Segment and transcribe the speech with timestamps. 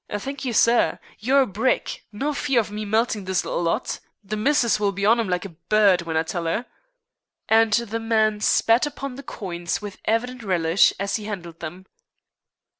[0.09, 0.97] "Thank you, sir.
[1.19, 2.05] You're a brick.
[2.11, 3.99] No fear of me meltin' this little lot.
[4.23, 6.65] The missus will be on 'em like a bird w'en I tell her."
[7.47, 11.85] And the man spat upon the coins with evident relish as he handled them.